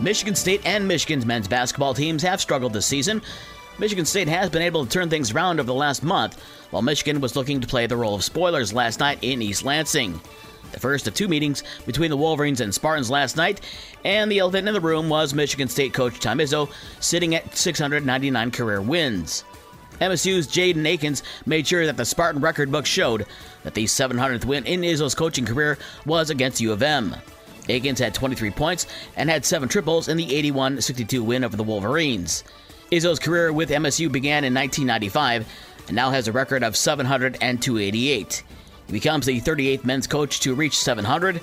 Michigan 0.00 0.34
State 0.34 0.62
and 0.64 0.88
Michigan's 0.88 1.26
men's 1.26 1.46
basketball 1.46 1.92
teams 1.92 2.22
have 2.22 2.40
struggled 2.40 2.72
this 2.72 2.86
season. 2.86 3.20
Michigan 3.78 4.06
State 4.06 4.28
has 4.28 4.48
been 4.48 4.62
able 4.62 4.84
to 4.84 4.90
turn 4.90 5.10
things 5.10 5.32
around 5.32 5.60
over 5.60 5.66
the 5.66 5.74
last 5.74 6.02
month, 6.02 6.42
while 6.70 6.80
Michigan 6.80 7.20
was 7.20 7.36
looking 7.36 7.60
to 7.60 7.66
play 7.66 7.86
the 7.86 7.98
role 7.98 8.14
of 8.14 8.24
spoilers 8.24 8.72
last 8.72 8.98
night 8.98 9.18
in 9.20 9.42
East 9.42 9.62
Lansing. 9.62 10.18
The 10.72 10.80
first 10.80 11.06
of 11.06 11.12
two 11.12 11.28
meetings 11.28 11.64
between 11.84 12.08
the 12.08 12.16
Wolverines 12.16 12.62
and 12.62 12.74
Spartans 12.74 13.10
last 13.10 13.36
night, 13.36 13.60
and 14.02 14.32
the 14.32 14.38
elephant 14.38 14.68
in 14.68 14.72
the 14.72 14.80
room 14.80 15.10
was 15.10 15.34
Michigan 15.34 15.68
State 15.68 15.92
coach 15.92 16.18
Tom 16.18 16.38
Izzo, 16.38 16.72
sitting 17.00 17.34
at 17.34 17.54
699 17.54 18.50
career 18.52 18.80
wins. 18.80 19.44
MSU's 20.00 20.46
Jaden 20.46 20.86
Akins 20.86 21.22
made 21.44 21.66
sure 21.66 21.84
that 21.84 21.98
the 21.98 22.06
Spartan 22.06 22.40
record 22.40 22.72
book 22.72 22.86
showed 22.86 23.26
that 23.64 23.74
the 23.74 23.84
700th 23.84 24.46
win 24.46 24.64
in 24.64 24.80
Izzo's 24.80 25.14
coaching 25.14 25.44
career 25.44 25.76
was 26.06 26.30
against 26.30 26.62
U 26.62 26.72
of 26.72 26.82
M. 26.82 27.16
Akins 27.70 27.98
had 27.98 28.14
23 28.14 28.50
points 28.50 28.86
and 29.16 29.30
had 29.30 29.44
seven 29.44 29.68
triples 29.68 30.08
in 30.08 30.16
the 30.16 30.34
81 30.34 30.80
62 30.80 31.22
win 31.22 31.44
over 31.44 31.56
the 31.56 31.62
Wolverines. 31.62 32.44
Izzo's 32.90 33.18
career 33.18 33.52
with 33.52 33.70
MSU 33.70 34.10
began 34.10 34.44
in 34.44 34.52
1995 34.54 35.46
and 35.86 35.96
now 35.96 36.10
has 36.10 36.28
a 36.28 36.32
record 36.32 36.62
of 36.62 36.76
700 36.76 37.38
and 37.40 37.62
288. 37.62 38.42
He 38.86 38.92
becomes 38.92 39.26
the 39.26 39.40
38th 39.40 39.84
men's 39.84 40.06
coach 40.06 40.40
to 40.40 40.54
reach 40.54 40.76
700. 40.76 41.40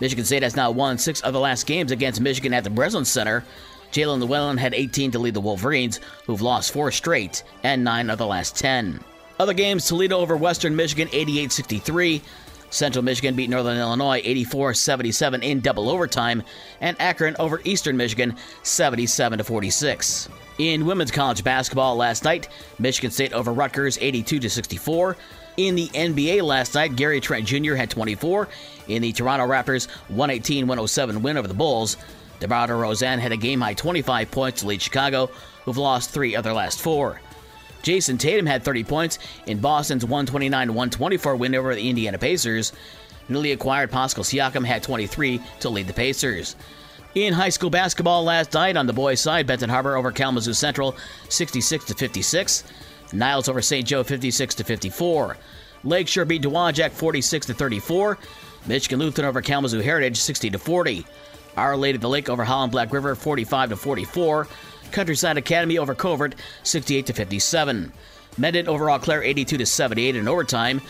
Michigan 0.00 0.24
State 0.24 0.42
has 0.42 0.56
now 0.56 0.70
won 0.70 0.98
six 0.98 1.20
of 1.20 1.32
the 1.32 1.40
last 1.40 1.66
games 1.66 1.92
against 1.92 2.20
Michigan 2.20 2.54
at 2.54 2.64
the 2.64 2.70
Breslin 2.70 3.04
Center. 3.04 3.44
Jaelin 3.92 4.20
Llewellyn 4.20 4.56
had 4.56 4.74
18 4.74 5.10
to 5.12 5.18
lead 5.18 5.34
the 5.34 5.40
Wolverines, 5.40 6.00
who've 6.26 6.40
lost 6.40 6.72
four 6.72 6.90
straight 6.90 7.42
and 7.62 7.82
nine 7.82 8.08
of 8.08 8.18
the 8.18 8.26
last 8.26 8.56
10. 8.56 9.00
Other 9.38 9.54
games 9.54 9.86
Toledo 9.86 10.18
over 10.18 10.36
Western 10.36 10.76
Michigan 10.76 11.08
88 11.12 11.52
63. 11.52 12.22
Central 12.70 13.04
Michigan 13.04 13.34
beat 13.34 13.50
Northern 13.50 13.76
Illinois 13.76 14.20
84 14.24 14.74
77 14.74 15.42
in 15.42 15.60
double 15.60 15.90
overtime, 15.90 16.42
and 16.80 16.96
Akron 17.00 17.36
over 17.38 17.60
Eastern 17.64 17.96
Michigan 17.96 18.36
77 18.62 19.42
46. 19.42 20.28
In 20.58 20.86
women's 20.86 21.10
college 21.10 21.42
basketball 21.42 21.96
last 21.96 22.24
night, 22.24 22.48
Michigan 22.78 23.10
State 23.10 23.32
over 23.32 23.52
Rutgers 23.52 23.98
82 24.00 24.48
64. 24.48 25.16
In 25.56 25.74
the 25.74 25.88
NBA 25.88 26.42
last 26.42 26.74
night, 26.74 26.96
Gary 26.96 27.20
Trent 27.20 27.46
Jr. 27.46 27.74
had 27.74 27.90
24. 27.90 28.48
In 28.88 29.02
the 29.02 29.12
Toronto 29.12 29.46
Raptors 29.46 29.88
118 30.08 30.66
107 30.66 31.22
win 31.22 31.36
over 31.36 31.48
the 31.48 31.54
Bulls, 31.54 31.96
DeMar 32.38 32.68
DeRozan 32.68 33.18
had 33.18 33.32
a 33.32 33.36
game 33.36 33.60
high 33.60 33.74
25 33.74 34.30
points 34.30 34.60
to 34.60 34.68
lead 34.68 34.80
Chicago, 34.80 35.26
who've 35.64 35.76
lost 35.76 36.10
three 36.10 36.34
of 36.34 36.44
their 36.44 36.54
last 36.54 36.80
four. 36.80 37.20
Jayson 37.82 38.18
Tatum 38.18 38.46
had 38.46 38.62
30 38.62 38.84
points 38.84 39.18
in 39.46 39.58
Boston's 39.58 40.04
129 40.04 40.68
124 40.68 41.36
win 41.36 41.54
over 41.54 41.74
the 41.74 41.88
Indiana 41.88 42.18
Pacers. 42.18 42.72
Newly 43.28 43.52
acquired 43.52 43.90
Pascal 43.90 44.24
Siakam 44.24 44.64
had 44.64 44.82
23 44.82 45.40
to 45.60 45.68
lead 45.68 45.86
the 45.86 45.92
Pacers. 45.92 46.56
In 47.14 47.32
high 47.32 47.48
school 47.48 47.70
basketball 47.70 48.22
last 48.22 48.54
night 48.54 48.76
on 48.76 48.86
the 48.86 48.92
boys' 48.92 49.20
side, 49.20 49.46
Benton 49.46 49.68
Harbor 49.68 49.96
over 49.96 50.12
Kalamazoo 50.12 50.52
Central 50.52 50.96
66 51.28 51.86
to 51.86 51.94
56. 51.94 52.64
Niles 53.12 53.48
over 53.48 53.60
St. 53.60 53.86
Joe 53.86 54.04
56 54.04 54.54
to 54.56 54.64
54. 54.64 55.36
Lakeshore 55.82 56.24
beat 56.24 56.42
Dowagiac 56.42 56.92
46 56.92 57.46
to 57.46 57.54
34. 57.54 58.18
Michigan 58.66 58.98
Lutheran 58.98 59.26
over 59.26 59.40
Kalamazoo 59.40 59.80
Heritage 59.80 60.18
60 60.18 60.50
to 60.50 60.58
40. 60.58 61.04
Our 61.56 61.76
Lady 61.76 61.96
of 61.96 62.02
the 62.02 62.08
Lake 62.08 62.28
over 62.28 62.44
Holland 62.44 62.70
Black 62.70 62.92
River 62.92 63.14
45 63.14 63.70
to 63.70 63.76
44. 63.76 64.46
Countryside 64.90 65.38
Academy 65.38 65.78
over 65.78 65.94
Covert 65.94 66.34
68 66.62 67.06
to 67.06 67.12
57. 67.12 67.92
Mendon 68.38 68.68
over 68.68 68.90
Eau 68.90 68.98
Claire 68.98 69.22
82 69.22 69.58
to 69.58 69.66
78 69.66 70.16
in 70.16 70.28
overtime. 70.28 70.80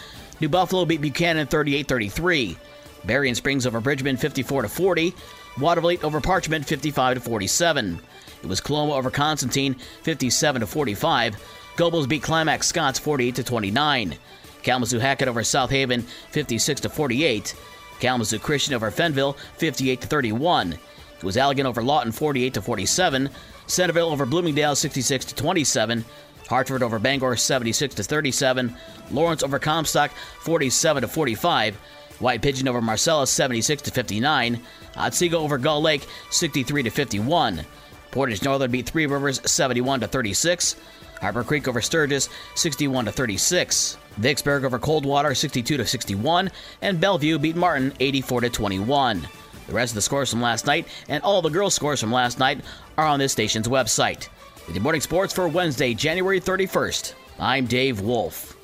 New 0.41 0.49
Buffalo 0.49 0.85
beat 0.85 1.01
Buchanan 1.01 1.47
38-33. 1.47 2.57
Berrien 3.05 3.35
Springs 3.35 3.67
over 3.67 3.81
Bridgman 3.81 4.17
54 4.17 4.63
to 4.63 4.69
40. 4.69 5.15
Watervliet 5.57 6.05
over 6.05 6.21
Parchment 6.21 6.67
55 6.67 7.17
to 7.17 7.21
47. 7.21 8.01
It 8.43 8.47
was 8.47 8.61
Coloma 8.61 8.95
over 8.95 9.11
Constantine 9.11 9.75
57 10.03 10.61
to 10.61 10.67
45. 10.67 11.37
Gobles 11.77 12.07
beat 12.07 12.23
Climax-Scotts 12.23 12.99
48 12.99 13.35
to 13.37 13.45
29. 13.45 14.17
Kalamazoo 14.63 14.99
Hackett 14.99 15.29
over 15.29 15.43
South 15.45 15.71
Haven 15.71 16.03
56 16.31 16.83
to 16.83 16.89
48. 16.89 17.55
Kalamazoo 18.01 18.39
Christian 18.39 18.75
over 18.75 18.91
Fenville 18.91 19.37
58 19.57 20.01
to 20.03 20.07
31. 20.07 20.79
It 21.21 21.25
was 21.25 21.37
Allegan 21.37 21.67
over 21.67 21.83
Lawton 21.83 22.13
48 22.13 22.55
to 22.55 22.63
47. 22.63 23.29
Centerville 23.67 24.09
over 24.09 24.25
Bloomingdale 24.25 24.75
66 24.75 25.27
to 25.27 25.35
27. 25.35 26.03
Hartford 26.49 26.83
over 26.83 26.99
Bangor 26.99 27.37
76 27.37 27.95
to 27.95 28.03
37. 28.03 28.75
Lawrence 29.11 29.43
over 29.43 29.59
Comstock 29.59 30.13
47 30.41 31.03
to 31.03 31.09
45. 31.09 31.77
White 32.21 32.41
Pigeon 32.41 32.69
over 32.69 32.81
Marcellus 32.81 33.31
76 33.31 33.83
to 33.83 33.91
59. 33.91 34.63
Otsego 34.97 35.39
over 35.39 35.59
Gull 35.59 35.83
Lake 35.83 36.07
63 36.31 36.85
to 36.85 36.91
51. 36.91 37.67
Portage 38.11 38.43
Northern 38.43 38.71
beat 38.71 38.89
Three 38.89 39.07
Rivers 39.07 39.43
71 39.45 40.01
to 40.01 40.09
36. 40.09 40.77
Harper 41.21 41.45
Creek 41.45 41.69
over 41.69 41.83
Sturgis 41.83 42.31
61 42.55 43.05
to 43.05 43.13
36. 43.13 43.99
Vicksburg 44.17 44.65
over 44.65 44.79
Coldwater 44.79 45.35
62 45.35 45.77
to 45.77 45.87
61, 45.87 46.51
and 46.83 47.01
Bellevue 47.01 47.39
beat 47.39 47.57
Martin 47.57 47.93
84 48.01 48.41
to 48.41 48.51
21. 48.51 49.29
The 49.71 49.77
rest 49.77 49.93
of 49.93 49.95
the 49.95 50.03
scores 50.03 50.29
from 50.29 50.43
last 50.43 50.67
night 50.67 50.89
and 51.09 51.23
all 51.23 51.43
the 51.43 51.49
girls' 51.49 51.75
scores 51.75 52.01
from 52.01 52.13
last 52.13 52.41
night 52.41 52.61
are 52.99 53.07
on 53.07 53.21
this 53.21 53.31
station's 53.31 53.69
website. 53.69 54.27
With 54.67 54.75
your 54.75 54.83
morning 54.83 55.01
sports 55.01 55.33
for 55.33 55.47
Wednesday, 55.47 55.95
January 55.95 56.41
31st, 56.41 57.15
I'm 57.39 57.67
Dave 57.67 58.01
Wolf. 58.01 58.57